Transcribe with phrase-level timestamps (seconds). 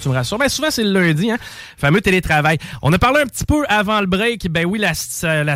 [0.00, 0.38] Tu me rassures.
[0.38, 1.38] Ben, souvent, c'est le lundi, hein?
[1.76, 2.56] Fameux télétravail.
[2.82, 4.46] On a parlé un petit peu avant le break.
[4.48, 4.94] Ben oui, la,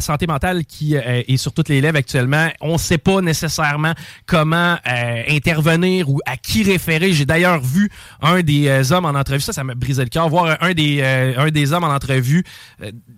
[0.00, 2.48] santé mentale qui euh, est sur toutes les lèvres actuellement.
[2.60, 3.92] On ne sait pas nécessairement
[4.26, 7.12] comment euh, intervenir ou à qui référer.
[7.12, 7.88] J'ai d'ailleurs vu
[8.20, 9.42] un des euh, hommes en entrevue.
[9.42, 10.28] Ça, ça m'a brisé le cœur.
[10.28, 11.02] Voir un des,
[11.36, 12.42] un des hommes en entrevue,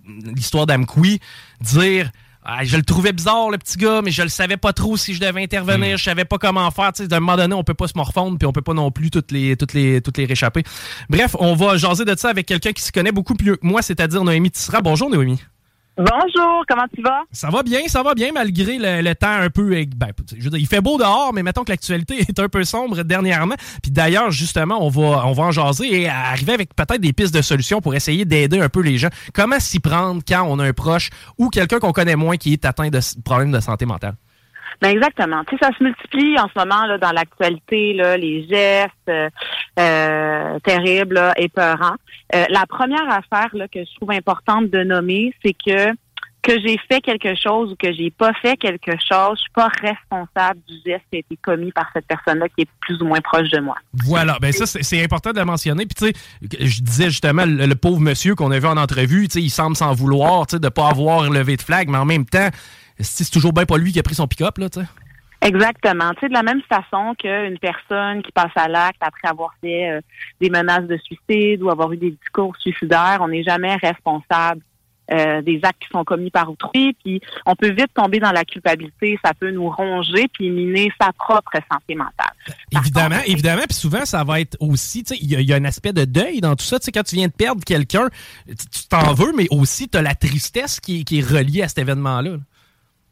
[0.04, 1.20] l'histoire d'Amkoui,
[1.62, 2.10] dire
[2.44, 5.14] ah, je le trouvais bizarre, le petit gars, mais je le savais pas trop si
[5.14, 5.96] je devais intervenir.
[5.96, 6.92] Je savais pas comment faire.
[6.92, 8.90] Tu sais, d'un moment donné, on peut pas se morfondre, puis on peut pas non
[8.90, 10.62] plus toutes les, toutes les, toutes les réchapper.
[11.08, 13.80] Bref, on va jaser de ça avec quelqu'un qui se connaît beaucoup plus que moi,
[13.80, 14.82] c'est-à-dire Noémie Tissera.
[14.82, 15.40] Bonjour, Noémie.
[15.96, 17.22] Bonjour, comment tu vas?
[17.30, 19.70] Ça va bien, ça va bien, malgré le, temps un peu.
[19.96, 22.64] Ben, je veux dire, il fait beau dehors, mais mettons que l'actualité est un peu
[22.64, 23.54] sombre dernièrement.
[23.80, 27.32] Puis d'ailleurs, justement, on va, on va en jaser et arriver avec peut-être des pistes
[27.32, 29.10] de solutions pour essayer d'aider un peu les gens.
[29.32, 32.64] Comment s'y prendre quand on a un proche ou quelqu'un qu'on connaît moins qui est
[32.64, 34.16] atteint de problèmes de santé mentale?
[34.84, 35.42] Ben exactement.
[35.44, 39.30] Tu sais, ça se multiplie en ce moment là dans l'actualité, les gestes euh,
[39.80, 41.96] euh terribles, là, épeurants.
[42.34, 45.90] Euh, la première affaire que je trouve importante de nommer, c'est que
[46.42, 49.70] que j'ai fait quelque chose ou que j'ai pas fait quelque chose, je suis pas
[49.80, 53.22] responsable du geste qui a été commis par cette personne-là qui est plus ou moins
[53.22, 53.76] proche de moi.
[54.04, 55.86] Voilà, ben ça c'est important de mentionner.
[55.86, 59.38] Puis tu sais, je disais justement le, pauvre monsieur qu'on a vu en entrevue, tu
[59.38, 62.04] sais, il semble s'en vouloir, tu sais, de pas avoir levé de flag, mais en
[62.04, 62.50] même temps,
[63.00, 64.86] c'est toujours bien pas lui qui a pris son pick-up, là, tu sais.
[65.44, 66.14] Exactement.
[66.14, 69.90] Tu sais, de la même façon qu'une personne qui passe à l'acte après avoir fait
[69.90, 70.00] euh,
[70.40, 74.62] des menaces de suicide ou avoir eu des discours suicidaires, on n'est jamais responsable
[75.10, 76.96] euh, des actes qui sont commis par autrui.
[77.04, 81.12] Puis on peut vite tomber dans la culpabilité, ça peut nous ronger puis miner sa
[81.12, 82.32] propre santé mentale.
[82.72, 83.64] évidemment, évidemment.
[83.68, 86.40] Puis souvent, ça va être aussi, tu sais, il y, a un aspect de deuil
[86.40, 86.78] dans tout ça.
[86.78, 88.08] Tu sais, quand tu viens de perdre quelqu'un,
[88.48, 91.80] tu t'en veux, mais aussi tu as la tristesse qui, qui est reliée à cet
[91.80, 92.30] événement-là.
[92.30, 92.38] là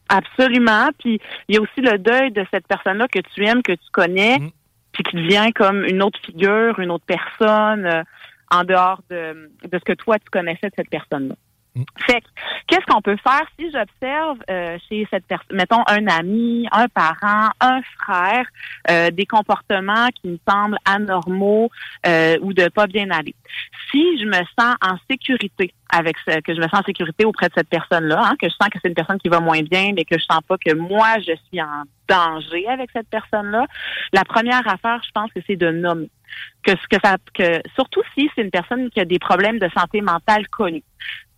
[0.09, 0.89] Absolument.
[0.99, 3.91] Puis il y a aussi le deuil de cette personne-là que tu aimes, que tu
[3.93, 4.51] connais, mm.
[4.93, 8.03] puis qui devient comme une autre figure, une autre personne euh,
[8.51, 11.35] en dehors de, de ce que toi tu connaissais de cette personne-là.
[12.07, 12.23] Fait
[12.67, 17.51] qu'est-ce qu'on peut faire si j'observe euh, chez cette personne, mettons un ami, un parent,
[17.61, 18.47] un frère,
[18.91, 21.71] euh, des comportements qui me semblent anormaux
[22.07, 23.35] euh, ou de pas bien aller?
[23.91, 27.49] Si je me sens en sécurité avec ce, que je me sens en sécurité auprès
[27.49, 29.93] de cette personne-là, hein, que je sens que c'est une personne qui va moins bien,
[29.97, 33.67] mais que je sens pas que moi je suis en danger avec cette personne-là,
[34.13, 36.11] la première affaire, je pense que c'est de nommer
[36.63, 39.69] que ce que ça que surtout si c'est une personne qui a des problèmes de
[39.77, 40.85] santé mentale connus.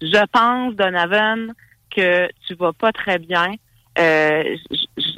[0.04, 1.54] Je pense, Donovan,
[1.94, 3.52] que tu vas pas très bien.
[3.98, 4.56] Euh,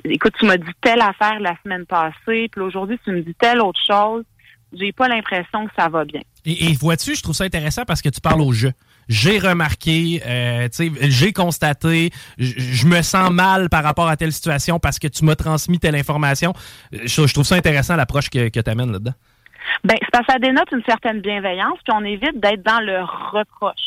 [0.04, 3.60] écoute, tu m'as dit telle affaire la semaine passée, puis aujourd'hui tu me dis telle
[3.60, 4.24] autre chose.
[4.72, 6.20] J'ai pas l'impression que ça va bien.
[6.44, 8.72] Et, vois-tu, je trouve ça intéressant parce que tu parles au jeu.
[9.08, 10.68] J'ai remarqué, euh,
[11.02, 15.36] j'ai constaté, je me sens mal par rapport à telle situation parce que tu m'as
[15.36, 16.52] transmis telle information.
[16.92, 19.14] Je, trouve ça intéressant l'approche que, que tu amènes là-dedans.
[19.84, 23.02] Ben, c'est parce que ça dénote une certaine bienveillance, puis on évite d'être dans le
[23.32, 23.85] reproche.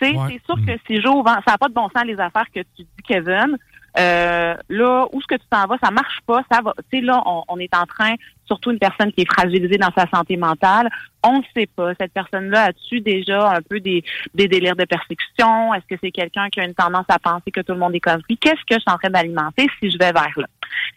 [0.00, 0.78] Tu sais, c'est sûr que mm.
[0.86, 3.56] si j'ouvre, ça n'a pas de bon sens les affaires que tu dis, Kevin.
[3.98, 6.74] Euh, là, où est-ce que tu t'en vas, ça marche pas, ça va.
[6.90, 8.14] Tu sais, là, on, on, est en train,
[8.44, 10.90] surtout une personne qui est fragilisée dans sa santé mentale,
[11.26, 11.92] on ne sait pas.
[11.98, 15.74] Cette personne-là a-tu déjà un peu des, des délires de persécution?
[15.74, 18.00] Est-ce que c'est quelqu'un qui a une tendance à penser que tout le monde est
[18.00, 18.36] comme lui?
[18.38, 20.46] Qu'est-ce que je suis en train d'alimenter si je vais vers là?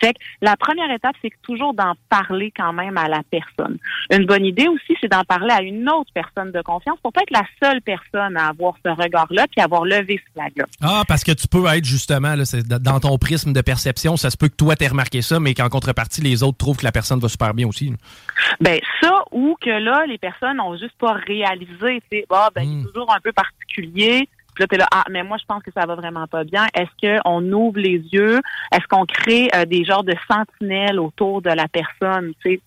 [0.02, 3.78] Fait que la première étape, c'est toujours d'en parler quand même à la personne.
[4.12, 7.22] Une bonne idée aussi, c'est d'en parler à une autre personne de confiance pour pas
[7.22, 10.66] être la seule personne à avoir ce regard-là puis avoir levé ce flag-là.
[10.82, 12.44] Ah, parce que tu peux être justement là,
[12.80, 15.70] dans ton prisme de perception, ça se peut que toi t'aies remarqué ça, mais qu'en
[15.70, 17.94] contrepartie, les autres trouvent que la personne va super bien aussi.
[18.60, 22.64] Ben ça, ou que là, les personnes ont juste pas réalisé, tu sais, bah, ben,
[22.64, 22.86] il est hmm.
[22.88, 25.86] toujours un peu particulier, Puis là, t'es là, ah, mais moi, je pense que ça
[25.86, 26.66] va vraiment pas bien.
[26.74, 28.40] Est-ce qu'on ouvre les yeux?
[28.72, 32.34] Est-ce qu'on crée euh, des genres de sentinelles autour de la personne?
[32.44, 32.62] Tu sais,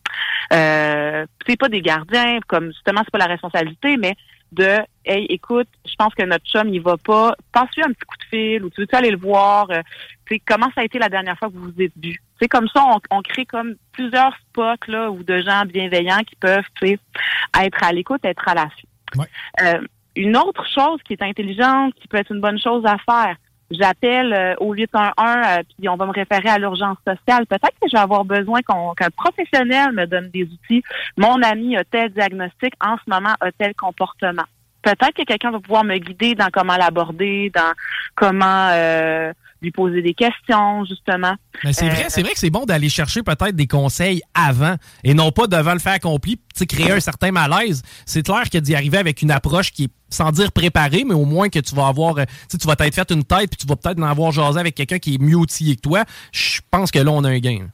[0.52, 4.14] euh, c'est pas des gardiens, comme justement, c'est pas la responsabilité, mais
[4.52, 7.34] de Hey, écoute, je pense que notre chum, il va pas.
[7.50, 9.68] Passe-lui un petit coup de fil ou tu veux aller le voir?
[9.70, 9.82] Euh,
[10.26, 12.22] tu sais, comment ça a été la dernière fois que vous vous êtes vus?
[12.40, 16.36] C'est comme ça, on, on, crée comme plusieurs spots là, ou de gens bienveillants qui
[16.36, 18.88] peuvent être à l'écoute, être à la suite.
[19.16, 19.26] Ouais.
[19.62, 19.80] Euh,
[20.14, 23.36] une autre chose qui est intelligente, qui peut être une bonne chose à faire,
[23.78, 27.46] j'appelle euh, au 811 euh, puis on va me référer à l'urgence sociale.
[27.46, 30.82] Peut-être que je vais avoir besoin qu'un professionnel me donne des outils.
[31.16, 34.44] Mon ami a tel diagnostic, en ce moment a tel comportement.
[34.82, 37.72] Peut-être que quelqu'un va pouvoir me guider dans comment l'aborder, dans
[38.16, 41.34] comment euh, lui poser des questions, justement.
[41.64, 44.74] Mais c'est vrai, c'est vrai que c'est bon d'aller chercher peut-être des conseils avant
[45.04, 46.38] et non pas devant le fait accompli,
[46.68, 47.82] créer un certain malaise.
[48.04, 51.24] C'est clair que d'y arriver avec une approche qui est sans dire préparée, mais au
[51.24, 53.98] moins que tu vas avoir, tu vas t'être fait une tête puis tu vas peut-être
[53.98, 56.04] en avoir jasé avec quelqu'un qui est mieux outillé que toi.
[56.32, 57.68] Je pense que là, on a un gain.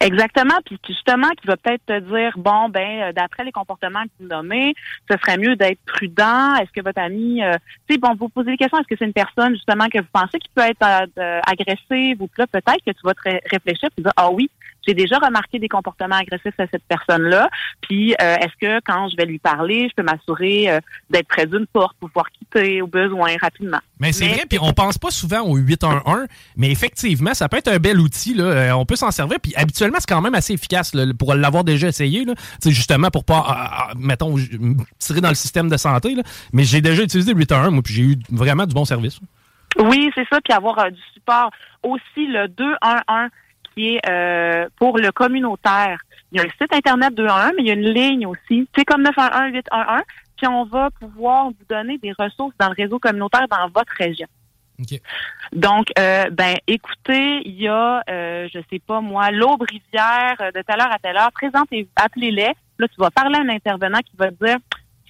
[0.00, 4.10] Exactement, puis justement, qui va peut-être te dire, bon, ben, euh, d'après les comportements que
[4.20, 4.74] vous nommez,
[5.10, 6.54] ce serait mieux d'être prudent.
[6.56, 7.54] Est-ce que votre ami, euh,
[7.88, 10.08] tu sais, bon, vous posez des questions, est-ce que c'est une personne justement que vous
[10.12, 14.02] pensez qui peut être euh, agressive ou là, peut-être que tu vas te réfléchir et
[14.02, 14.50] dire, ah oui,
[14.86, 17.48] j'ai déjà remarqué des comportements agressifs à cette personne-là.
[17.82, 20.80] Puis, euh, est-ce que quand je vais lui parler, je peux m'assurer euh,
[21.10, 23.80] d'être près d'une porte pour pouvoir quitter au besoin rapidement?
[24.00, 26.26] Mais c'est vrai, puis on pense pas souvent au 811,
[26.56, 28.34] mais effectivement, ça peut être un bel outil.
[28.34, 28.44] Là.
[28.44, 29.38] Euh, on peut s'en servir.
[29.40, 32.24] Puis habituellement, c'est quand même assez efficace là, pour l'avoir déjà essayé.
[32.24, 32.34] Là.
[32.64, 34.36] justement, pour pas, mettons,
[34.98, 36.14] tirer dans le système de santé.
[36.14, 36.22] Là.
[36.52, 39.20] Mais j'ai déjà utilisé le 811, moi, puis j'ai eu vraiment du bon service.
[39.78, 40.40] Oui, c'est ça.
[40.40, 41.50] Puis avoir du support.
[41.82, 43.30] Aussi, le 211
[44.08, 46.00] euh, pour le communautaire.
[46.32, 48.68] Il y a un site Internet 211, mais il y a une ligne aussi.
[48.76, 50.02] C'est comme 911-811.
[50.36, 54.28] Puis on va pouvoir vous donner des ressources dans le réseau communautaire dans votre région.
[55.52, 60.62] Donc, euh, ben, écoutez, il y a, euh, je sais pas moi, l'Aube Rivière de
[60.62, 61.32] telle heure à telle heure.
[61.32, 62.52] Présentez, appelez-les.
[62.78, 64.58] Là, tu vas parler à un intervenant qui va te dire,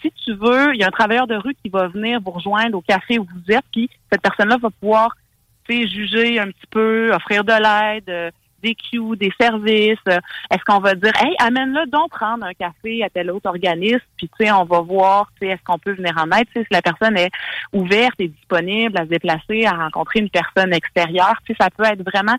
[0.01, 2.79] si tu veux, il y a un travailleur de rue qui va venir vous rejoindre
[2.79, 5.15] au café où vous êtes, puis cette personne-là va pouvoir,
[5.69, 8.33] juger un petit peu, offrir de l'aide,
[8.63, 9.99] des queues, des services.
[10.09, 10.19] Euh,
[10.51, 14.29] est-ce qu'on va dire, hey, amène-le donc prendre un café à tel autre organisme, puis
[14.29, 16.63] tu sais, on va voir, tu sais, est-ce qu'on peut venir en aide, tu sais,
[16.63, 17.31] si la personne est
[17.73, 21.85] ouverte et disponible à se déplacer, à rencontrer une personne extérieure, tu sais, ça peut
[21.85, 22.37] être vraiment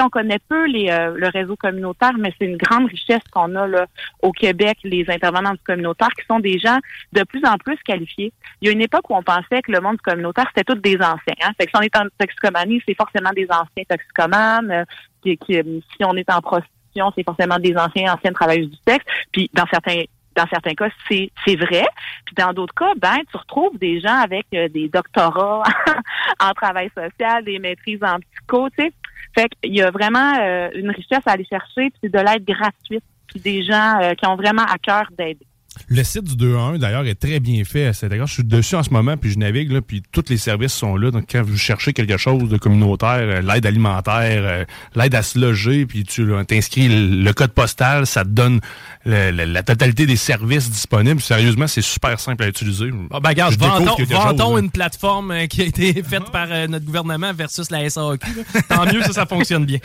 [0.00, 3.66] on connaît peu les, euh, le réseau communautaire, mais c'est une grande richesse qu'on a
[3.66, 3.86] là,
[4.22, 6.78] au Québec, les intervenants du communautaire, qui sont des gens
[7.12, 8.32] de plus en plus qualifiés.
[8.60, 10.96] Il y a une époque où on pensait que le monde communautaire, c'était tous des
[10.96, 11.34] anciens.
[11.42, 11.50] Hein?
[11.58, 14.86] Fait que si on est en toxicomanie, c'est forcément des anciens toxicomanes.
[15.22, 19.04] Qui, si on est en prostitution, c'est forcément des anciens, anciennes travailleuses du sexe.
[19.32, 20.02] Puis dans certains
[20.34, 21.84] dans certains cas, c'est, c'est vrai.
[22.24, 25.62] Puis dans d'autres cas, ben, tu retrouves des gens avec euh, des doctorats
[26.40, 28.92] en travail social, des maîtrises en psycho, tu sais.
[29.34, 32.44] Fait qu'il y a vraiment euh, une richesse à aller chercher, puis c'est de l'aide
[32.44, 35.46] gratuite, puis des gens euh, qui ont vraiment à cœur d'aider.
[35.88, 37.92] Le site du 2-1, d'ailleurs, est très bien fait.
[37.94, 40.36] C'est d'ailleurs, je suis dessus en ce moment, puis je navigue, là, puis tous les
[40.36, 41.10] services sont là.
[41.10, 44.64] Donc, quand vous cherchez quelque chose de communautaire, euh, l'aide alimentaire, euh,
[44.94, 48.60] l'aide à se loger, puis tu t'inscris le, code postal, ça te donne
[49.04, 51.20] la totalité des services disponibles.
[51.20, 52.90] Sérieusement, c'est super simple à utiliser.
[53.10, 57.70] Ah, ben, regarde, vantons, une plateforme euh, qui a été faite par notre gouvernement versus
[57.70, 58.26] la SAQ.
[58.68, 59.78] Tant mieux, ça, ça fonctionne bien.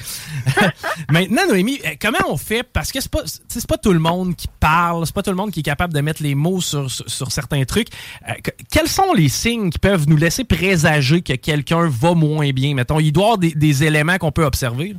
[1.12, 2.64] Maintenant, Noémie, comment on fait?
[2.64, 5.38] Parce que c'est pas, c'est pas tout le monde qui parle, c'est pas tout le
[5.38, 7.90] monde qui est capable de mettre les mots sur, sur, certains trucs.
[8.28, 8.34] Euh,
[8.72, 12.74] quels sont les signes qui peuvent nous laisser présager que quelqu'un va moins bien?
[12.74, 14.96] Mettons, il doit y avoir des, éléments qu'on peut observer.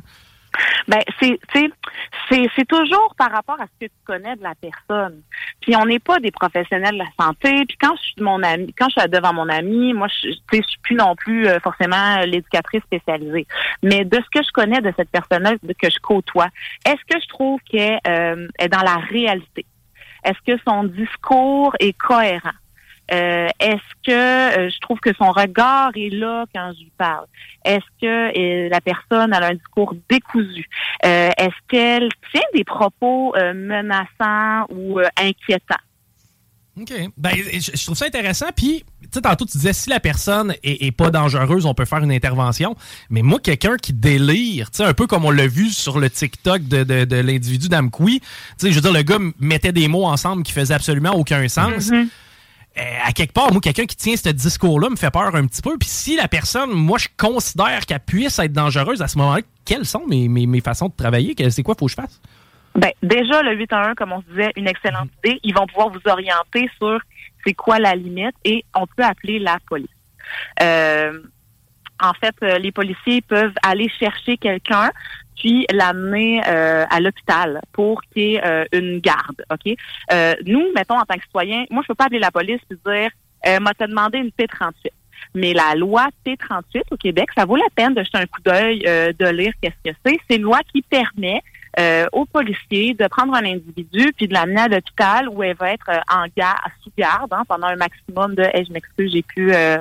[0.87, 5.21] Ben c'est toujours par rapport à ce que tu connais de la personne.
[5.61, 7.65] Puis on n'est pas des professionnels de la santé.
[7.67, 10.79] Puis quand je suis mon ami, quand je devant mon ami, moi je je suis
[10.81, 13.47] plus non plus euh, forcément l'éducatrice spécialisée.
[13.83, 16.49] Mais de ce que je connais de cette personne-là que je côtoie,
[16.85, 19.65] est-ce que je trouve qu'elle euh, est dans la réalité?
[20.23, 22.51] Est-ce que son discours est cohérent?
[23.11, 24.11] Euh, est-ce que
[24.59, 27.25] euh, je trouve que son regard est là quand je lui parle?
[27.65, 30.65] Est-ce que euh, la personne a un discours décousu?
[31.01, 35.75] Est-ce qu'elle tient des propos menaçants ou inquiétants?
[36.79, 36.93] OK.
[37.17, 38.47] Ben, je trouve ça intéressant.
[38.55, 41.99] Puis, tu sais, tantôt, tu disais, si la personne est, pas dangereuse, on peut faire
[41.99, 42.75] une intervention.
[43.09, 46.09] Mais moi, quelqu'un qui délire, tu sais, un peu comme on l'a vu sur le
[46.09, 50.05] TikTok de, de, l'individu d'Amkoui, tu sais, je veux dire, le gars mettait des mots
[50.05, 51.89] ensemble qui faisaient absolument aucun sens.
[51.89, 52.07] Mm-hmm.
[52.77, 55.61] Euh, à quelque part, moi, quelqu'un qui tient ce discours-là me fait peur un petit
[55.61, 55.77] peu.
[55.77, 59.85] Puis si la personne, moi, je considère qu'elle puisse être dangereuse à ce moment-là, quelles
[59.85, 61.35] sont mes, mes, mes façons de travailler?
[61.49, 62.21] C'est quoi faut que je fasse?
[62.75, 65.31] Ben, déjà, le 8 1, comme on se disait, une excellente mhm.
[65.31, 65.39] idée.
[65.43, 66.99] Ils vont pouvoir vous orienter sur
[67.45, 69.87] c'est quoi la limite et on peut appeler la police.
[70.61, 71.19] euh,
[72.01, 74.89] en fait, euh, les policiers peuvent aller chercher quelqu'un
[75.39, 79.43] puis l'amener euh, à l'hôpital pour qu'il y ait euh, une garde.
[79.51, 79.73] Ok?
[80.11, 82.75] Euh, nous, mettons en tant que citoyen, moi je peux pas appeler la police et
[82.75, 83.09] dire,
[83.47, 84.91] euh, m'a demandé une P38.
[85.35, 88.83] Mais la loi P38 au Québec, ça vaut la peine de jeter un coup d'œil,
[88.87, 90.19] euh, de lire qu'est-ce que c'est.
[90.29, 91.41] C'est une loi qui permet
[91.79, 95.71] euh, aux policiers de prendre un individu puis de l'amener à l'hôpital où elle va
[95.71, 99.21] être euh, en garde, sous garde hein, pendant un maximum de, hey, je m'excuse, j'ai
[99.21, 99.77] plus euh,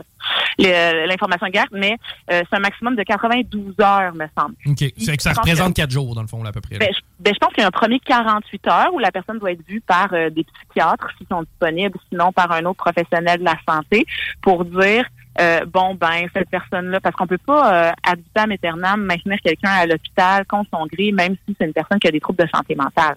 [0.58, 1.96] l'information de garde, mais
[2.30, 4.54] euh, c'est un maximum de 92 heures, me semble.
[4.66, 4.84] OK.
[4.96, 6.78] C'est que ça représente que- quatre jours, dans le fond, là, à peu près.
[6.78, 9.38] Ben, je, ben, je pense qu'il y a un premier 48 heures où la personne
[9.38, 13.44] doit être vue par des psychiatres s'ils sont disponibles, sinon par un autre professionnel de
[13.44, 14.06] la santé
[14.42, 15.06] pour dire
[15.40, 19.70] euh, bon ben cette personne-là, parce qu'on peut pas euh, ad vitam aeternam maintenir quelqu'un
[19.70, 22.48] à l'hôpital contre son gré, même si c'est une personne qui a des troubles de
[22.52, 23.16] santé mentale.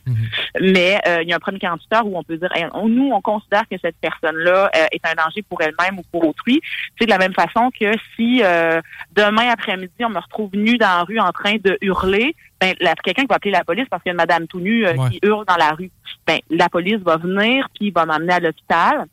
[0.60, 2.88] Mais euh, il y a un premier 48 heures où on peut dire Hey, on-
[2.88, 6.62] nous on considère que cette personne-là euh, est un danger pour elle-même ou pour autrui.
[7.00, 8.82] C'est de la même façon que si euh,
[9.16, 12.94] demain après-midi on me retrouve nu dans la rue en train de hurler, ben la-
[12.96, 14.94] quelqu'un qui va appeler la police parce qu'il y a une madame tout nue euh,
[14.94, 15.10] Ouais.
[15.10, 15.90] qui hurle dans la rue.
[16.28, 19.06] Ben la police va venir puis va m'amener à l'hôpital.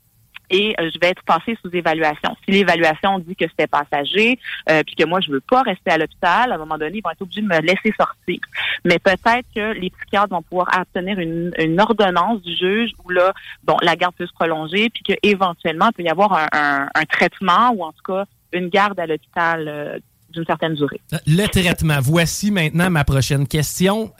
[0.50, 2.34] Et euh, je vais être passée sous évaluation.
[2.44, 4.38] Si l'évaluation dit que c'était passager,
[4.70, 7.02] euh, puis que moi je veux pas rester à l'hôpital, à un moment donné, ils
[7.02, 8.38] vont être obligés de me laisser sortir.
[8.84, 13.32] Mais peut-être que les psychiatres vont pouvoir obtenir une, une ordonnance du juge où là,
[13.64, 17.04] bon, la garde peut se prolonger, puis qu'éventuellement, il peut y avoir un, un- un
[17.04, 19.98] traitement ou en tout cas une garde à l'hôpital euh,
[20.30, 21.00] d'une certaine durée.
[21.26, 21.98] Le traitement.
[22.02, 24.12] Voici maintenant ma prochaine question.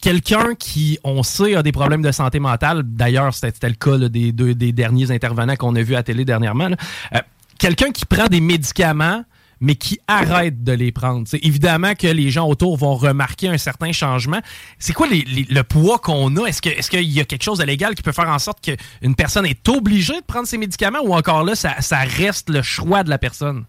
[0.00, 4.32] Quelqu'un qui, on sait, a des problèmes de santé mentale, d'ailleurs, c'était le cas des
[4.32, 6.70] deux des derniers intervenants qu'on a vus à télé dernièrement.
[7.14, 7.18] Euh,
[7.58, 9.22] Quelqu'un qui prend des médicaments,
[9.60, 11.28] mais qui arrête de les prendre.
[11.28, 14.40] C'est évidemment que les gens autour vont remarquer un certain changement.
[14.78, 16.46] C'est quoi les- le poids qu'on a?
[16.46, 19.44] Est-ce qu'il y a quelque chose de légal qui peut faire en sorte qu'une personne
[19.44, 21.74] est obligée de prendre ses médicaments ou encore là, ça
[22.16, 23.66] reste le choix de la personne?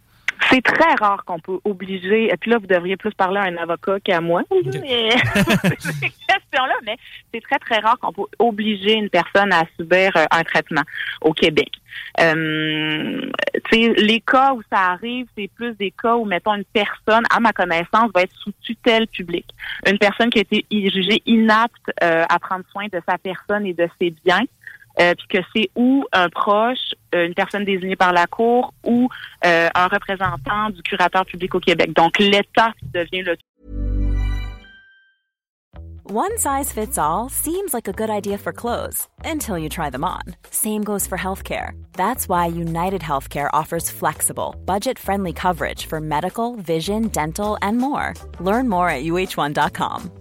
[0.49, 3.57] C'est très rare qu'on peut obliger, et puis là, vous devriez plus parler à un
[3.57, 5.09] avocat qu'à moi, mais,
[5.79, 6.97] ces questions-là, mais
[7.33, 10.83] c'est très, très rare qu'on peut obliger une personne à subir euh, un traitement
[11.21, 11.69] au Québec.
[12.19, 13.21] Euh,
[13.71, 17.53] les cas où ça arrive, c'est plus des cas où, mettons, une personne, à ma
[17.53, 19.47] connaissance, va être sous tutelle publique.
[19.87, 23.73] Une personne qui a été jugée inapte euh, à prendre soin de sa personne et
[23.73, 24.43] de ses biens.
[24.99, 29.07] Euh, puis que c'est ou un proche, euh, une personne désignée par la Cour ou
[29.45, 31.93] euh, un représentant du curateur public au Québec.
[31.93, 33.37] Donc, l'État devient le
[36.03, 40.03] One size fits all seems like a good idea for clothes until you try them
[40.03, 40.23] on.
[40.49, 41.71] Same goes for healthcare.
[41.93, 48.13] That's why United Healthcare offers flexible, budget friendly coverage for medical, vision, dental, and more.
[48.41, 50.20] Learn more at uh1.com.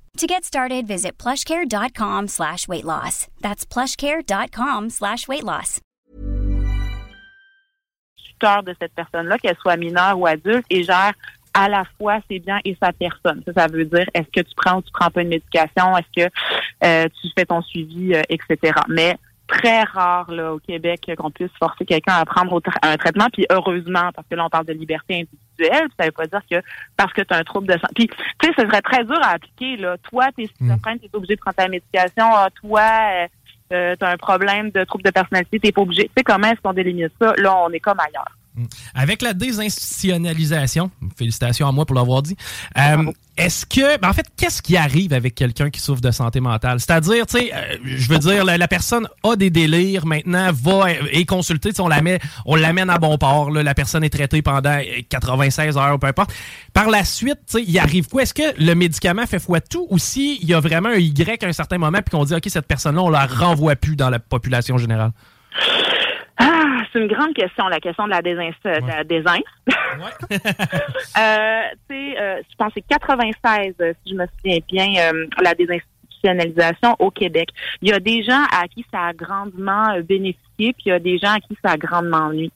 [0.17, 3.27] To get started, visit plushcare.com slash weight loss.
[3.41, 5.79] That's plushcare.com slash weight loss.
[8.65, 11.13] de cette personne-là, qu'elle soit mineure ou adulte, et gère
[11.53, 13.43] à la fois ses biens et sa personne.
[13.45, 16.23] Ça, ça veut dire est-ce que tu prends ou tu prends pas une médication, est-ce
[16.23, 16.33] que
[16.83, 18.73] euh, tu fais ton suivi, euh, etc.
[18.87, 19.15] Mais
[19.51, 24.11] très rare là, au Québec qu'on puisse forcer quelqu'un à prendre un traitement, puis heureusement,
[24.15, 26.55] parce que là, on parle de liberté individuelle, ça veut pas dire que
[26.95, 27.93] parce que tu as un trouble de santé.
[27.93, 29.77] Puis, tu sais, ce serait très dur à appliquer.
[29.77, 29.97] Là.
[30.09, 32.25] Toi, tu es schizophrène, tu es obligé de prendre ta médication.
[32.33, 33.27] Ah, toi,
[33.71, 36.03] euh, tu as un problème de trouble de personnalité, tu pas obligé.
[36.03, 37.33] Tu sais comment est-ce qu'on délimite ça?
[37.37, 38.37] Là, on est comme ailleurs.
[38.93, 42.35] Avec la désinstitutionnalisation, félicitations à moi pour l'avoir dit,
[42.77, 46.41] euh, est-ce que, ben, en fait, qu'est-ce qui arrive avec quelqu'un qui souffre de santé
[46.41, 46.79] mentale?
[46.81, 50.91] C'est-à-dire, tu sais, euh, je veux dire, la, la personne a des délires maintenant, va
[51.11, 54.41] et consulter, on la met, on l'amène à bon port, là, la personne est traitée
[54.41, 56.33] pendant euh, 96 heures, peu importe.
[56.73, 58.23] Par la suite, tu sais, il arrive quoi?
[58.23, 61.47] Est-ce que le médicament fait foi tout ou s'il y a vraiment un Y à
[61.47, 64.19] un certain moment puis qu'on dit, OK, cette personne-là, on la renvoie plus dans la
[64.19, 65.11] population générale?
[66.91, 69.39] C'est une grande question, la question de la désinst, de la désin.
[69.69, 75.53] euh, euh, je pense que c'est 96, euh, si je me souviens bien, euh, la
[75.55, 77.49] désinstitutionnalisation au Québec.
[77.81, 80.91] Il y a des gens à qui ça a grandement euh, bénéficié, puis il y
[80.91, 82.51] a des gens à qui ça a grandement nuit.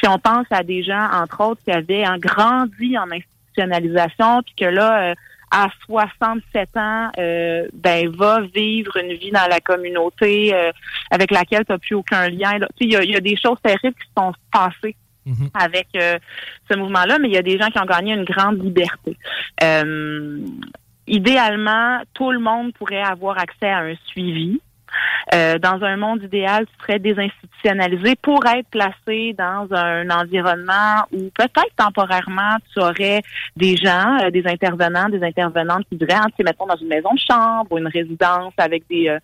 [0.00, 4.54] Si on pense à des gens, entre autres, qui avaient hein, grandi en institutionnalisation, puis
[4.56, 5.14] que là, euh,
[5.50, 10.70] à 67 ans, euh, ben va vivre une vie dans la communauté euh,
[11.10, 12.58] avec laquelle tu n'as plus aucun lien.
[12.58, 12.68] là.
[12.78, 14.96] Tu sais, Il y a, y a des choses terribles qui se sont passées
[15.54, 16.18] avec euh,
[16.70, 19.16] ce mouvement-là, mais il y a des gens qui ont gagné une grande liberté.
[19.62, 20.38] Euh,
[21.06, 24.60] idéalement, tout le monde pourrait avoir accès à un suivi.
[25.34, 31.30] Euh, dans un monde idéal, tu serais désinstitutionnalisé pour être placé dans un environnement où
[31.34, 33.22] peut-être temporairement tu aurais
[33.56, 37.12] des gens, euh, des intervenants, des intervenantes qui devraient, tu sais, mettons dans une maison
[37.14, 39.18] de chambre ou une résidence avec des, euh,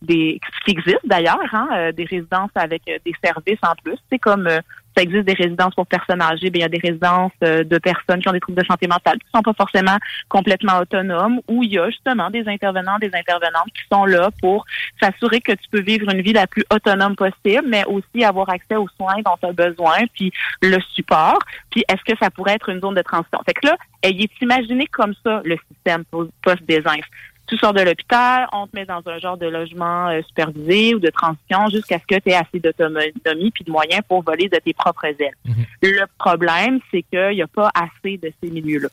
[0.00, 4.48] des qui existe d'ailleurs, hein, des résidences avec des services en plus, c'est comme
[4.96, 7.78] ça existe des résidences pour personnes âgées, bien, il y a des résidences euh, de
[7.78, 9.96] personnes qui ont des troubles de santé mentale qui sont pas forcément
[10.28, 14.64] complètement autonomes, où il y a justement des intervenants, des intervenantes qui sont là pour
[15.00, 18.76] s'assurer que tu peux vivre une vie la plus autonome possible, mais aussi avoir accès
[18.76, 21.38] aux soins dont tu as besoin, puis le support.
[21.70, 23.40] Puis est-ce que ça pourrait être une zone de transition?
[23.46, 26.04] Fait que là, ayez imaginé comme ça le système
[26.42, 27.04] post-désinf?
[27.52, 31.00] Tu sors de l'hôpital, on te met dans un genre de logement euh, supervisé ou
[31.00, 34.56] de transition jusqu'à ce que tu aies assez d'autonomie puis de moyens pour voler de
[34.56, 35.34] tes propres ailes.
[35.44, 35.66] Mhm.
[35.82, 38.88] Le problème, c'est qu'il n'y a pas assez de ces milieux-là.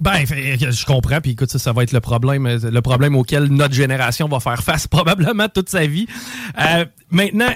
[0.00, 1.20] Ben, je comprends.
[1.20, 4.40] Puis écoute, ça, ça va être le problème, euh, le problème auquel notre génération va
[4.40, 6.06] faire face probablement toute sa vie.
[6.58, 7.50] Euh, maintenant,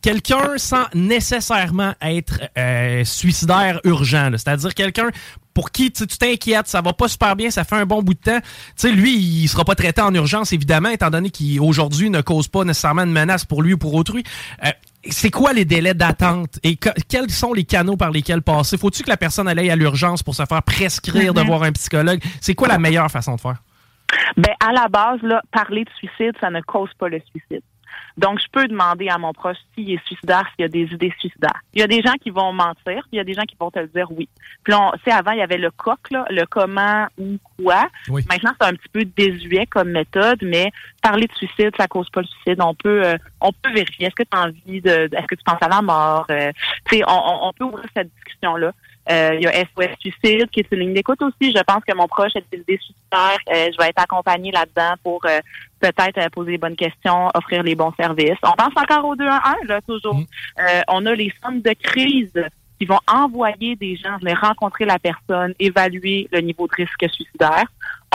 [0.00, 5.10] quelqu'un sans nécessairement être euh, suicidaire urgent, c'est-à-dire quelqu'un
[5.58, 8.20] pour qui tu t'inquiètes, ça va pas super bien, ça fait un bon bout de
[8.20, 8.38] temps.
[8.40, 8.46] Tu
[8.76, 12.46] sais, lui, il sera pas traité en urgence, évidemment, étant donné qu'il aujourd'hui ne cause
[12.46, 14.22] pas nécessairement de menace pour lui ou pour autrui
[15.10, 18.78] c'est quoi les délais d'attente et quels sont les canaux par lesquels passer?
[18.78, 21.46] Faut-tu que la personne aille à l'urgence pour se faire prescrire de mm-hmm.
[21.46, 22.20] voir un psychologue?
[22.40, 23.56] C'est quoi la meilleure façon de faire?
[24.36, 27.62] Ben, à la base, là, parler de suicide, ça ne cause pas le suicide.
[28.18, 31.14] Donc, je peux demander à mon proche s'il est suicidaire, s'il y a des idées
[31.20, 31.60] suicidaires.
[31.72, 33.56] Il y a des gens qui vont mentir, puis il y a des gens qui
[33.58, 34.28] vont te le dire oui.
[34.64, 37.88] Puis tu sais, avant, il y avait le coq, là, le comment ou quoi.
[38.08, 42.22] Maintenant, c'est un petit peu désuet comme méthode, mais parler de suicide, ça cause pas
[42.22, 42.60] le suicide.
[42.60, 44.06] On peut, euh, on peut vérifier.
[44.06, 46.26] Est-ce que tu as envie de, est-ce que tu penses à la mort?
[46.30, 46.50] Euh,
[46.86, 48.72] tu sais, on, on peut ouvrir cette discussion-là.
[49.10, 51.52] Euh, il y a SOS Suicide qui est une ligne d'écoute aussi.
[51.52, 53.38] Je pense que mon proche est des suicidaires.
[53.48, 55.40] Euh, je vais être accompagnée là-dedans pour euh,
[55.80, 58.38] peut-être poser les bonnes questions, offrir les bons services.
[58.42, 60.14] On pense encore au 2 1 là, toujours.
[60.14, 60.24] Mm.
[60.88, 62.32] on a les centres de crise
[62.78, 67.64] qui vont envoyer des gens venir rencontrer la personne, évaluer le niveau de risque suicidaire.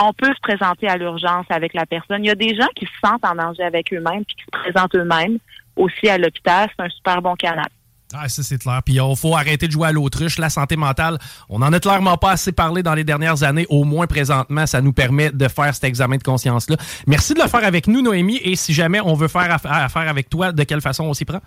[0.00, 2.24] On peut se présenter à l'urgence avec la personne.
[2.24, 4.50] Il y a des gens qui se sentent en danger avec eux-mêmes puis qui se
[4.50, 5.38] présentent eux-mêmes
[5.76, 6.68] aussi à l'hôpital.
[6.76, 7.68] C'est un super bon canal.
[8.16, 8.80] Ah, ça, c'est clair.
[8.84, 10.38] Puis il faut arrêter de jouer à l'autruche.
[10.38, 13.66] La santé mentale, on n'en a clairement pas assez parlé dans les dernières années.
[13.68, 16.76] Au moins, présentement, ça nous permet de faire cet examen de conscience-là.
[17.06, 18.40] Merci de le faire avec nous, Noémie.
[18.42, 21.40] Et si jamais on veut faire affaire avec toi, de quelle façon on s'y prend?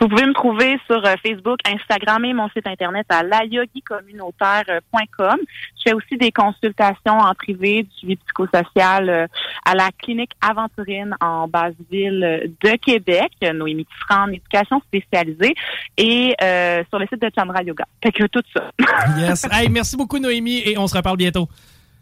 [0.00, 5.36] Vous pouvez me trouver sur euh, Facebook, Instagram et mon site internet à layogicommunautaire.com.
[5.76, 9.26] Je fais aussi des consultations en privé du suivi psychosocial euh,
[9.64, 15.54] à la clinique Aventurine en base ville de Québec, Noémie Tifran en éducation spécialisée
[15.96, 17.84] et euh, sur le site de Chandra Yoga.
[18.02, 18.70] Fait que tout ça.
[19.18, 19.46] yes.
[19.52, 21.48] Hey, merci beaucoup Noémie et on se reparle bientôt.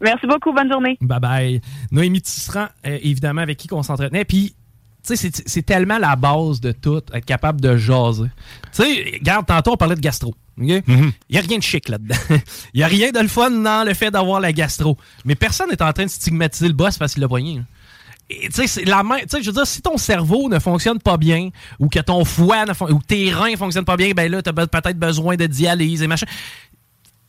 [0.01, 0.97] Merci beaucoup, bonne journée.
[1.01, 1.59] Bye bye.
[1.91, 4.23] Noémie Tisserand, évidemment, avec qui on s'entretenait.
[4.23, 4.55] Puis
[5.03, 8.29] c'est tellement la base de tout, être capable de jaser.
[8.73, 10.35] Tu sais, regarde, tantôt, on parlait de gastro.
[10.57, 10.83] Il
[11.29, 12.15] n'y a rien de chic là-dedans.
[12.73, 14.97] Il n'y a rien de le fun dans le fait d'avoir la gastro.
[15.23, 17.61] Mais personne n'est en train de stigmatiser le boss parce qu'il l'a poigné.
[18.29, 19.19] Tu sais, c'est la main.
[19.19, 22.25] Tu sais, je veux dire, si ton cerveau ne fonctionne pas bien, ou que ton
[22.25, 25.35] foie ne ou tes reins ne fonctionnent pas bien, ben là, tu as peut-être besoin
[25.35, 26.27] de dialyse et machin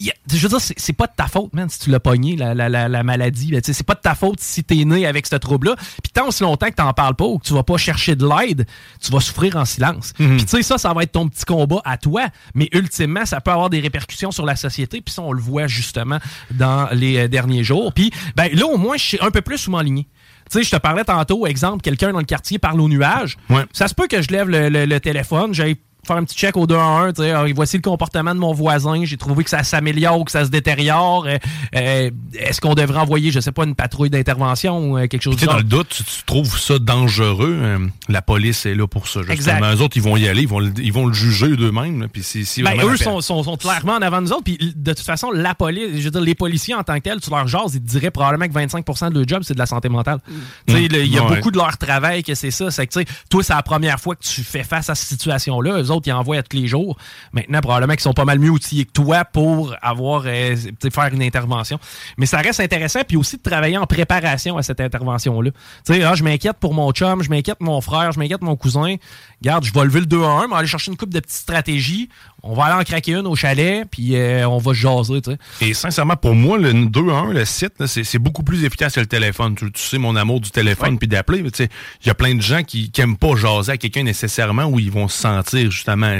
[0.00, 2.68] je veux dire, c'est pas de ta faute, man, si tu l'as pogné, la, la,
[2.68, 3.54] la, maladie.
[3.62, 5.76] C'est pas de ta faute si t'es né avec ce trouble-là.
[5.76, 8.26] Puis tant aussi longtemps que t'en parles pas ou que tu vas pas chercher de
[8.26, 8.66] l'aide,
[9.00, 10.12] tu vas souffrir en silence.
[10.18, 10.36] Mhm.
[10.36, 12.28] Puis tu sais, ça, ça va être ton petit combat à toi.
[12.54, 15.00] Mais ultimement, ça peut avoir des répercussions sur la société.
[15.00, 16.18] Puis ça, on le voit justement
[16.52, 17.92] dans les euh, derniers jours.
[17.92, 20.08] Puis ben, là, au moins, je suis un peu plus souvent aligné.
[20.50, 23.36] Tu sais, je te parlais tantôt, exemple, quelqu'un dans le quartier parle au nuage.
[23.72, 26.66] Ça se peut que je lève le, le téléphone, j'aille faire un petit check au
[26.66, 29.62] 2 à 1, tu sais, voici le comportement de mon voisin, j'ai trouvé que ça
[29.62, 31.26] s'améliore ou que ça se détériore.
[31.26, 31.38] Euh,
[31.76, 35.36] euh, est-ce qu'on devrait envoyer, je sais pas, une patrouille d'intervention ou euh, quelque chose
[35.36, 39.34] de Dans le doute, tu, trouves ça dangereux, la police est là pour ça, justement.
[39.34, 39.74] Exact.
[39.74, 42.08] Eux autres, ils vont y aller, ils vont, ils vont le juger d'eux-mêmes.
[42.12, 44.44] Puis si, ben, eux sont, sont, clairement en avant de nous autres.
[44.44, 47.20] Puis de toute façon, la police, je veux dire, les policiers en tant que tels,
[47.20, 49.66] tu leur jases, ils te diraient probablement que 25% de leur job, c'est de la
[49.66, 50.20] santé mentale.
[50.66, 52.70] Tu sais, Il y a beaucoup de leur travail que c'est ça.
[52.70, 55.08] C'est que, tu sais, toi, c'est la première fois que tu fais face à cette
[55.08, 55.82] situation-là.
[55.90, 56.96] Eux autres, ils envoient tous les jours.
[57.32, 60.56] Maintenant, probablement qu'ils sont pas mal mieux outillés que toi pour avoir euh,
[60.92, 61.78] faire une intervention.
[62.16, 65.50] Mais ça reste intéressant, puis aussi de travailler en préparation à cette intervention-là.
[65.84, 68.56] Tu sais, ah, je m'inquiète pour mon chum, je m'inquiète mon frère, je m'inquiète mon
[68.56, 68.96] cousin.
[69.42, 71.36] Garde, je vais lever le 2 à 1, mais aller chercher une coupe de petites
[71.36, 72.08] stratégies.
[72.42, 75.38] On va aller en craquer une au chalet, puis euh, on va jaser, tu sais.
[75.60, 79.06] Et sincèrement, pour moi, le 2 1, le site, c'est beaucoup plus efficace que le
[79.06, 79.54] téléphone.
[79.54, 81.42] Tu, tu sais mon amour du téléphone puis d'appeler.
[81.44, 81.68] tu sais,
[82.02, 84.90] Il y a plein de gens qui n'aiment pas jaser à quelqu'un nécessairement où ils
[84.90, 86.18] vont se sentir justement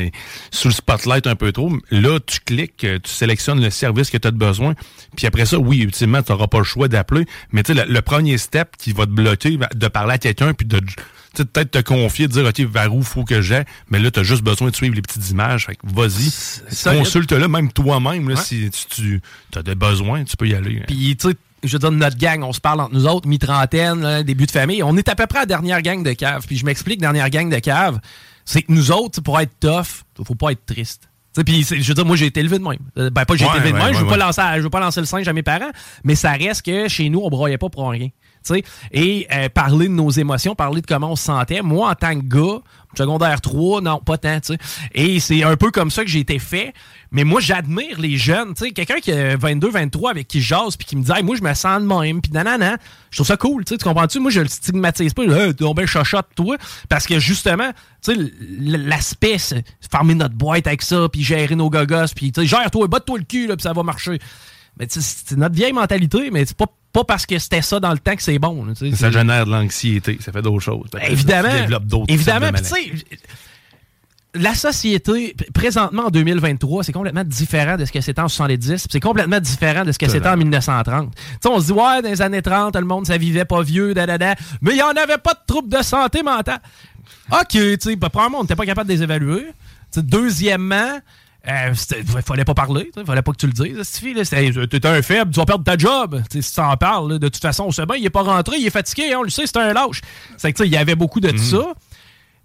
[0.51, 1.73] sous le spotlight un peu trop.
[1.91, 4.75] Là, tu cliques, tu sélectionnes le service que tu as besoin.
[5.17, 7.25] Puis après ça, oui, ultimement, tu n'auras pas le choix d'appeler.
[7.53, 10.53] Mais tu sais, le, le premier step qui va te bloquer, de parler à quelqu'un
[10.55, 10.81] puis de
[11.35, 14.21] tu peut-être te confier, de dire, OK, vers où faut que j'aille, mais là, tu
[14.21, 15.67] as juste besoin de suivre les petites images.
[15.67, 16.31] Fait que vas-y,
[16.99, 19.21] consulte-le, même toi-même, si tu,
[19.53, 20.83] tu as des besoins, tu peux y aller.
[20.87, 24.23] Puis, tu sais, je veux dire, notre gang, on se parle entre nous autres, mi-trentaine,
[24.23, 24.83] début de famille.
[24.83, 26.47] On est à peu près à la dernière gang de cave.
[26.47, 28.01] Puis je m'explique, dernière gang de cave,
[28.45, 31.09] c'est que nous autres, pour être tough, faut pas être triste.
[31.47, 32.79] Puis, je veux dire, moi, j'ai été élevé de même.
[32.99, 34.43] Euh, Ben, pas que j'ai Ouais, été élevé de ouais, même, je veux pas lancer,
[34.57, 35.71] je veux pas lancer le singe à mes parents,
[36.03, 38.09] mais ça reste que chez nous, on broyait pas pour rien.
[38.93, 41.63] Et euh, parler de nos émotions, parler de comment on se sentait.
[41.63, 42.61] Moi, en tant que gars,
[42.97, 44.39] secondaire 3, non, pas tant.
[44.95, 46.73] Et c'est un peu comme ça que j'ai été fait.
[47.13, 48.55] Mais moi, j'admire les jeunes.
[48.55, 51.55] Quelqu'un qui a 22, 23 avec qui jase puis qui me dit moi, je me
[51.55, 52.21] sens de même.
[52.21, 52.77] Puis nanana.
[53.11, 53.65] Je trouve ça cool.
[53.65, 54.21] Tu comprends-tu?
[54.21, 55.25] Moi, je le stigmatise pas.
[55.25, 56.57] Hey, t'es bien chochotte, toi.
[56.89, 57.71] Parce que justement,
[58.09, 63.25] l'aspect, c'est fermer notre boîte avec ça, puis gérer nos gogos, puis gère-toi, batte-toi le
[63.25, 64.19] cul, là, puis ça va marcher.
[64.79, 67.99] Mais c'est notre vieille mentalité, mais c'est pas, pas parce que c'était ça dans le
[67.99, 68.65] temps que c'est bon.
[68.65, 70.89] là, Ça génère de l'anxiété, ça fait d'autres choses.
[71.09, 71.51] Évidemment.
[71.51, 72.51] Ça développe d'autres Évidemment.
[72.53, 72.93] tu sais,
[74.35, 78.89] la société, présentement en 2023, c'est complètement différent de ce que c'était en 70, puis
[78.89, 81.13] c'est complètement différent de ce que c'était en 1930.
[81.15, 83.63] Tu sais, on se dit, ouais, dans les années 30, le monde, ça vivait pas
[83.63, 86.61] vieux, da, da, da, mais il n'y en avait pas de troubles de santé mentale.
[87.33, 89.47] OK, tu sais, ben, premièrement, on n'était pas capable de les évaluer.
[89.97, 91.01] Deuxièmement,
[91.49, 91.75] euh,
[92.25, 94.69] fallait pas parler, sais, fallait pas que tu le dises.
[94.69, 96.23] T'es un faible, tu vas perdre ta job.
[96.31, 98.11] Tu sais, si tu en parles, là, de toute façon, on sait bien, il est
[98.11, 100.03] pas rentré, il est fatigué, hein, on le sait, c'est un lâche.
[100.37, 101.75] C'est que, tu sais, il y avait beaucoup de ça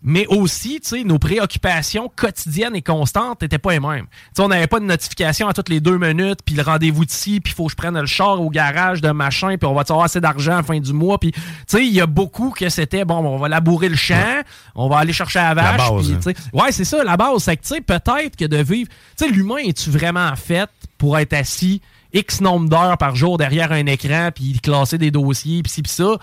[0.07, 4.05] mais aussi, tu sais, nos préoccupations quotidiennes et constantes n'étaient pas les mêmes.
[4.05, 7.05] Tu sais, on n'avait pas de notification à toutes les deux minutes, puis le rendez-vous
[7.05, 9.73] d'ici, puis il faut que je prenne le char au garage de machin, puis on
[9.73, 12.05] va avoir assez d'argent à la fin du mois, puis tu sais, il y a
[12.05, 14.41] beaucoup que c'était, bon, on va labourer le champ,
[14.75, 16.33] on va aller chercher la vache, base, puis, hein.
[16.53, 19.31] ouais, c'est ça, la base, c'est que, tu sais, peut-être que de vivre, tu sais,
[19.31, 21.81] l'humain, es-tu vraiment fait pour être assis
[22.13, 25.91] X nombre d'heures par jour derrière un écran, puis classer des dossiers, puis ci, puis
[25.91, 26.17] ça?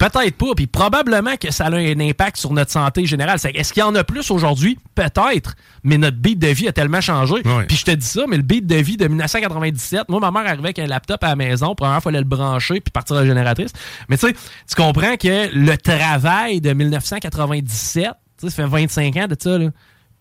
[0.00, 3.38] Peut-être pas, puis probablement que ça a un impact sur notre santé générale.
[3.52, 4.78] Est-ce qu'il y en a plus aujourd'hui?
[4.94, 7.34] Peut-être, mais notre beat de vie a tellement changé.
[7.68, 10.50] Puis je te dis ça, mais le beat de vie de 1997, moi, ma mère
[10.50, 13.20] arrivait avec un laptop à la maison, premièrement, il fallait le brancher puis partir à
[13.20, 13.72] la génératrice.
[14.08, 19.16] Mais tu sais, tu comprends que le travail de 1997, tu sais, ça fait 25
[19.18, 19.68] ans de ça, là,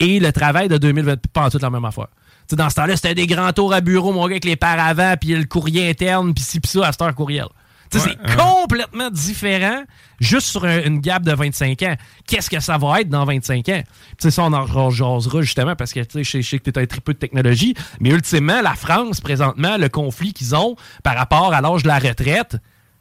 [0.02, 2.08] et le travail de 2020, pas en toute la même affaire.
[2.08, 4.58] Tu sais, dans ce temps-là, c'était des grands tours à bureau, mon gars, avec les
[4.58, 7.48] paravents, puis le courrier interne, puis ci, puis ça, à cette heure courriel.
[7.98, 8.36] Ouais, c'est hein.
[8.38, 9.84] complètement différent
[10.20, 11.96] juste sur un- une gap de 25 ans.
[12.28, 13.82] Qu'est-ce que ça va être dans 25 ans?
[13.82, 16.86] Tu sais, ça, on en jasera justement parce que je sais- que tu es un
[16.86, 21.62] tripeux de technologie, mais ultimement, la France, présentement, le conflit qu'ils ont par rapport à
[21.62, 22.58] l'âge de la retraite,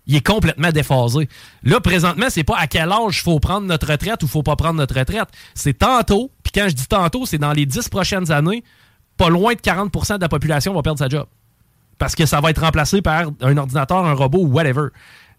[0.06, 1.28] il est complètement déphasé.
[1.64, 4.56] Là, présentement, c'est pas à quel âge il faut prendre notre retraite ou faut pas
[4.56, 5.28] prendre notre retraite.
[5.54, 8.64] C'est tantôt, puis quand je dis tantôt, c'est dans les 10 prochaines années,
[9.18, 11.26] pas loin de 40% de la population va perdre sa job
[11.98, 14.88] parce que ça va être remplacé par un ordinateur, un robot ou whatever.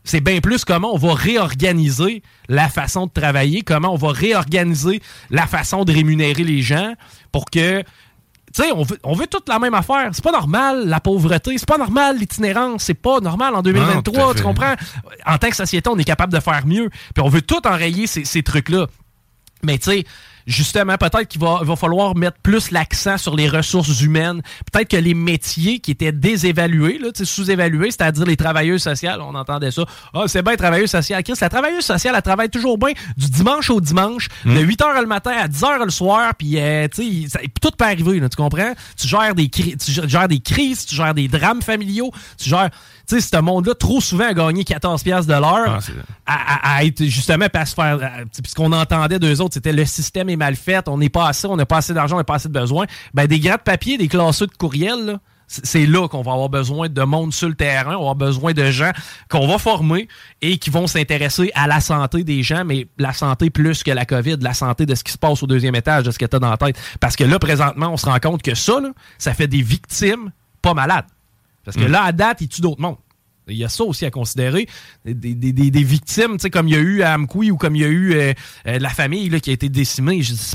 [0.03, 5.01] C'est bien plus comment on va réorganiser la façon de travailler, comment on va réorganiser
[5.29, 6.93] la façon de rémunérer les gens
[7.31, 7.83] pour que.
[8.51, 10.09] Tu sais, on veut, on veut toute la même affaire.
[10.11, 11.55] C'est pas normal, la pauvreté.
[11.59, 12.83] C'est pas normal, l'itinérance.
[12.83, 13.93] C'est pas normal en 2023.
[13.95, 14.73] Non, tout à tu comprends?
[15.27, 16.89] En tant que société, on est capable de faire mieux.
[17.13, 18.87] Puis on veut tout enrayer ces, ces trucs-là.
[19.61, 20.05] Mais tu sais,
[20.47, 24.41] justement, peut-être qu'il va, il va falloir mettre plus l'accent sur les ressources humaines.
[24.71, 29.84] Peut-être que les métiers qui étaient désévalués, sous-évalués, c'est-à-dire les travailleuses sociales, on entendait ça.
[30.13, 31.23] Ah, c'est bien travailleuse sociale.
[31.23, 35.08] Chris, la travailleuse sociale, elle travaille toujours bien du dimanche au dimanche, de 8h le
[35.08, 38.36] matin à 10h le soir, puis euh, tu sais, ça- tout peut arriver, là, tu
[38.36, 38.73] comprends?
[38.97, 39.75] Tu gères, des tu
[40.08, 42.69] gères des crises, tu gères des drames familiaux, tu gères...
[43.09, 45.79] Tu sais, ce monde-là, trop souvent, a gagné 14 piastres de l'heure
[46.27, 46.33] Ah, à,
[46.73, 47.97] à- à être justement pas se faire.
[48.31, 51.27] Puis ce qu'on entendait d'eux autres, c'était le système est mal fait, on n'est pas
[51.27, 52.85] assez, on n'a pas assez d'argent, on n'a pas assez de besoin.
[53.15, 56.89] Ben, des grattes papier, des classeux de courriel, là, c'est là qu'on va avoir besoin
[56.89, 58.91] de monde sur le terrain, on va avoir besoin de gens
[59.31, 60.07] qu'on va former
[60.43, 64.05] et qui vont s'intéresser à la santé des gens, mais la santé plus que la
[64.05, 66.35] COVID, la santé de ce qui se passe au deuxième étage, de ce que tu
[66.35, 66.77] as dans la tête.
[66.99, 70.31] Parce que là, présentement, on se rend compte que ça, là, ça fait des victimes
[70.61, 71.05] pas malades.
[71.65, 72.97] Parce que là, à date, il tue d'autres mondes.
[73.51, 74.67] Il y a ça aussi à considérer.
[75.05, 77.81] Des, des- des- des victimes, comme il y a eu à Amkoui ou comme il
[77.81, 78.33] y a eu euh,
[78.67, 80.21] euh, la famille là, qui a été décimée.
[80.21, 80.51] Je dis,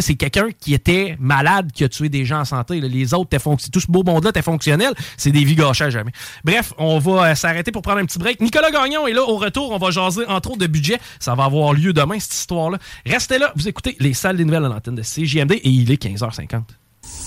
[0.00, 2.80] c'est quelqu'un qui était malade qui a tué des gens en santé.
[2.80, 2.88] là.
[2.88, 3.28] Les autres,
[3.70, 4.94] tout ce beau monde-là, t'es fonctionnel.
[5.18, 6.12] C'est des vies gâchées à jamais.
[6.42, 8.40] Bref, on va euh, s'arrêter pour prendre un petit break.
[8.40, 9.22] Nicolas Gagnon est là.
[9.22, 10.98] Au retour, on va jaser entre autres de budget.
[11.18, 12.78] Ça va avoir lieu demain, cette histoire-là.
[13.04, 13.52] Restez là.
[13.54, 16.62] Vous écoutez les salles des nouvelles à l'antenne de CJMD et il est 15h50.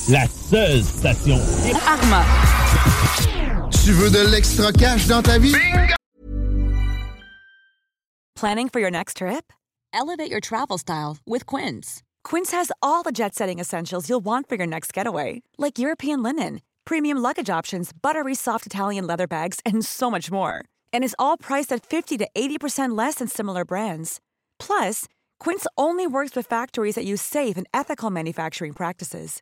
[0.09, 1.39] La seule station
[1.87, 2.25] Arma.
[3.83, 5.53] Tu veux de l'extra cash dans ta vie?
[8.35, 9.53] Planning for your next trip?
[9.93, 12.01] Elevate your travel style with Quince.
[12.23, 16.23] Quince has all the jet setting essentials you'll want for your next getaway, like European
[16.23, 20.65] linen, premium luggage options, buttery soft Italian leather bags, and so much more.
[20.91, 24.19] And is all priced at 50 to 80% less than similar brands.
[24.59, 25.07] Plus,
[25.39, 29.41] Quince only works with factories that use safe and ethical manufacturing practices.